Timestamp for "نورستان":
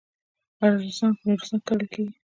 1.27-1.59